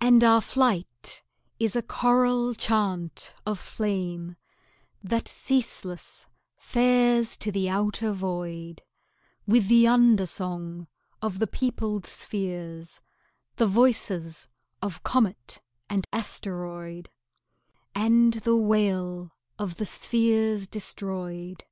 And 0.00 0.24
our 0.24 0.40
flight 0.40 1.20
is 1.58 1.76
a 1.76 1.82
choral 1.82 2.54
chant 2.54 3.34
of 3.44 3.58
flame, 3.58 4.36
That 5.02 5.28
ceaseless 5.28 6.24
fares 6.56 7.36
to 7.36 7.52
the 7.52 7.68
outer 7.68 8.12
void, 8.12 8.80
With 9.46 9.68
the 9.68 9.86
undersong 9.86 10.86
of 11.20 11.40
the 11.40 11.46
peopled 11.46 12.06
spheres, 12.06 13.02
The 13.56 13.66
voices 13.66 14.48
of 14.80 15.02
comet 15.02 15.60
and 15.90 16.06
asteroid, 16.10 17.10
And 17.94 18.32
the 18.32 18.56
wail 18.56 19.30
of 19.58 19.76
the 19.76 19.84
spheres 19.84 20.66
destroyed. 20.68 21.66